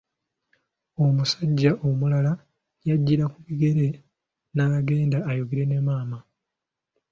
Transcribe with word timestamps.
Omusajja 1.03 1.71
omulala 1.87 2.31
yajjira 2.87 3.25
ku 3.33 3.37
bigere 3.45 3.87
n'agenda 4.55 5.17
ayogera 5.29 5.65
ne 5.67 5.79
maama. 5.85 6.19